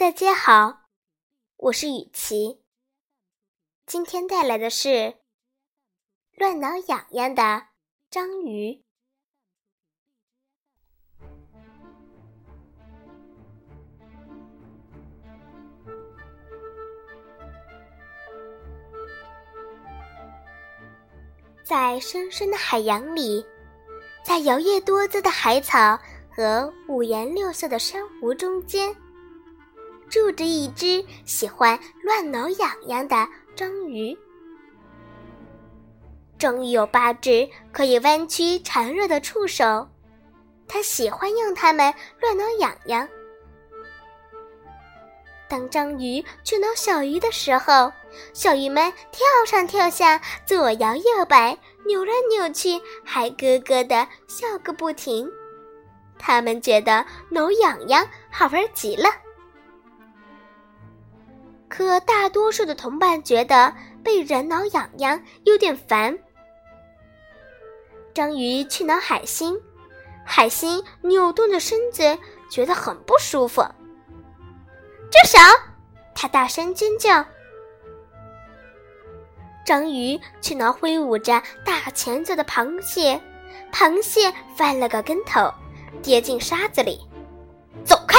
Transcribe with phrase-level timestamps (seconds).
[0.00, 0.84] 大家好，
[1.58, 2.62] 我是雨琪。
[3.84, 5.16] 今天带来的是
[6.34, 7.66] 乱挠痒痒的
[8.10, 8.82] 章鱼。
[21.62, 23.44] 在深深的海洋里，
[24.24, 28.96] 在摇曳多姿的海草和五颜六色的珊瑚中间。
[30.10, 34.16] 住着一只喜欢乱挠痒痒的章鱼。
[36.36, 39.86] 章鱼有八只可以弯曲缠绕的触手，
[40.66, 43.08] 它喜欢用它们乱挠痒痒。
[45.48, 47.92] 当章鱼去挠小鱼的时候，
[48.32, 55.30] 小鱼们跳上跳下，左摇右摆，扭来扭去，还咯咯的笑个不停。
[56.18, 59.08] 它们觉得挠痒痒好玩极了。
[61.70, 63.72] 可大多数的同伴觉得
[64.02, 66.18] 被人挠痒痒有点烦。
[68.12, 69.58] 章鱼去挠海星，
[70.26, 72.18] 海星扭动着身子，
[72.50, 73.62] 觉得很不舒服。
[73.62, 75.38] 住手！
[76.12, 77.24] 他大声尖叫。
[79.64, 83.20] 章鱼去挠挥舞着大钳子的螃蟹，
[83.72, 85.48] 螃蟹翻了个跟头，
[86.02, 87.00] 跌进沙子里。
[87.84, 88.18] 走开！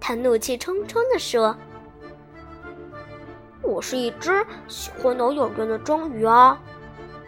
[0.00, 1.56] 他怒气冲冲地说。
[3.66, 6.58] 我是一只喜欢挠痒痒的章鱼啊，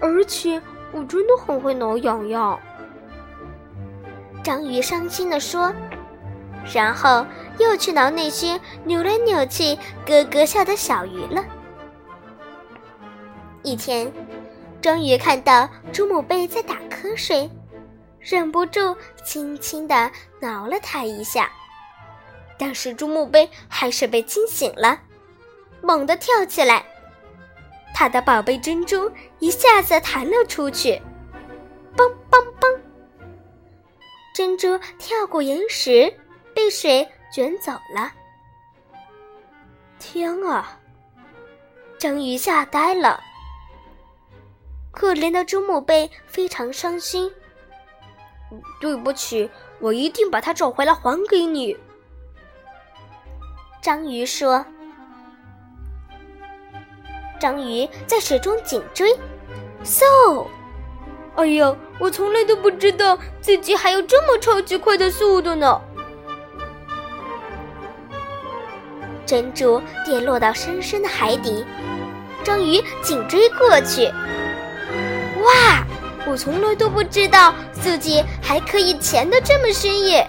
[0.00, 2.58] 而且我真的很会挠痒痒。
[4.42, 5.75] 章鱼伤心地说，
[6.72, 7.27] 然后
[7.59, 11.44] 又去挠那些扭来扭去、咯咯笑的小鱼了。
[13.62, 14.11] 一天，
[14.81, 17.50] 章鱼看到朱母贝在打瞌睡，
[18.20, 21.50] 忍不住轻轻地挠了它一下，
[22.56, 25.00] 但是朱母贝还是被惊醒了。
[25.83, 26.84] 猛地跳起来，
[27.95, 31.00] 他的宝贝珍珠一下子弹了出去，
[31.97, 32.78] 嘣嘣嘣！
[34.34, 36.12] 珍珠跳过岩石，
[36.55, 38.12] 被水卷走了。
[39.99, 40.78] 天啊！
[41.99, 43.21] 章鱼吓呆了。
[44.93, 47.33] 可怜的朱母贝非常伤心。
[48.81, 49.50] 对不起，
[49.81, 51.77] 我一定把它找回来还给你。
[53.83, 54.65] 章鱼说。
[57.38, 59.12] 章鱼在水中紧追，
[59.84, 60.47] 嗖！
[61.37, 65.81] 哎呀，我从来都不知道自己还有这么超级快的速度呢！
[69.25, 71.65] 珍珠跌落到深深的海底，
[72.43, 74.06] 章鱼紧追过去。
[75.43, 75.84] 哇！
[76.26, 80.28] 我从来都不知道自己还可以潜得这么深耶！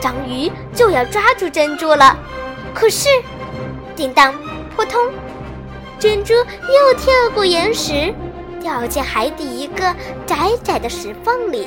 [0.00, 2.16] 章鱼就要抓住珍珠了，
[2.74, 3.08] 可是，
[3.96, 4.32] 叮当。
[4.78, 5.12] 扑通！
[5.98, 8.14] 珍珠又跳过岩石，
[8.62, 9.92] 掉进海底一个
[10.24, 11.66] 窄窄的石缝里。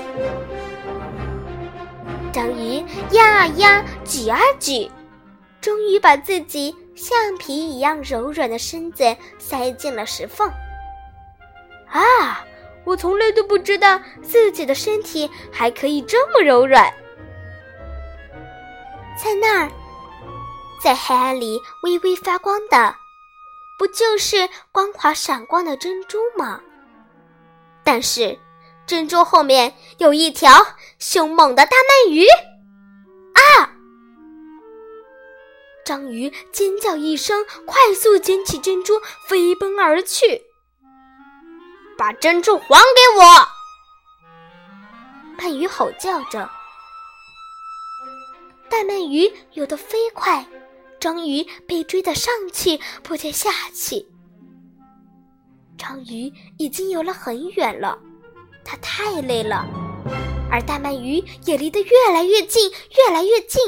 [2.31, 4.89] 章鱼压啊压，挤啊举，
[5.59, 9.03] 终于把自己橡皮一样柔软的身子
[9.37, 10.49] 塞进了石缝。
[11.89, 12.45] 啊！
[12.85, 16.85] 我从来都不知道自己的身体还可以这么柔软。
[19.21, 19.69] 在那儿，
[20.83, 22.95] 在黑暗里微微发光的。
[23.77, 26.61] 不就是光滑闪光的珍珠吗？
[27.83, 28.37] 但是，
[28.85, 30.51] 珍珠后面有一条
[30.99, 32.25] 凶猛的大鳗鱼！
[33.33, 33.73] 啊！
[35.83, 38.93] 章鱼尖叫一声，快速捡起珍珠，
[39.27, 40.43] 飞奔而去。
[41.97, 43.23] 把珍珠还给我！
[45.39, 46.47] 鳗鱼吼叫着。
[48.69, 50.45] 大鳗鱼游得飞快。
[51.01, 54.07] 章鱼被追得上气不接下气，
[55.75, 57.97] 章鱼已经游了很远了，
[58.63, 59.65] 它太累了，
[60.51, 61.15] 而大鳗鱼
[61.47, 63.59] 也离得越来越近，越来越近。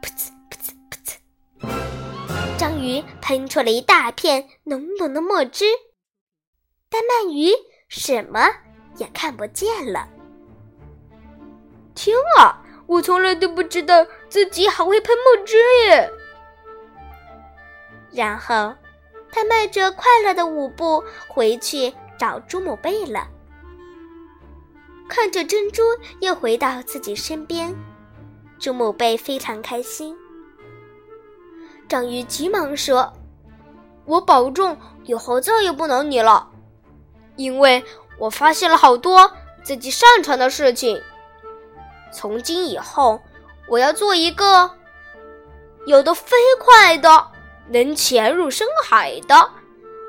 [0.00, 5.66] 噗呲噗呲噗呲，章鱼喷出了一大片浓浓的墨汁，
[6.88, 7.52] 大鳗鱼
[7.88, 8.48] 什么
[8.96, 10.08] 也看不见了。
[11.94, 12.64] 天啊！
[12.86, 15.56] 我从来都不知道自己还会喷墨汁
[15.86, 16.10] 耶！
[18.12, 18.74] 然后，
[19.30, 23.26] 他迈着快乐的舞步回去找朱母贝了。
[25.08, 25.82] 看着珍珠
[26.20, 27.74] 又回到自己身边，
[28.58, 30.16] 朱母贝非常开心。
[31.88, 33.12] 章鱼急忙说
[34.06, 36.48] ：“我保证以后再也不挠你了，
[37.36, 37.82] 因为
[38.18, 39.30] 我发现了好多
[39.62, 41.02] 自己擅长的事情。
[42.12, 43.20] 从今以后，
[43.68, 44.70] 我要做一个
[45.86, 47.26] 游得飞快的，
[47.68, 49.50] 能潜入深海的，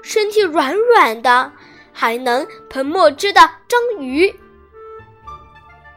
[0.02, 1.52] 身体软软的，
[1.92, 4.28] 还能喷墨汁的章鱼。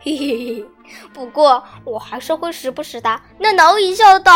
[0.01, 0.67] 嘿嘿嘿，
[1.13, 4.31] 不过我还是会时不时的那挠一下的。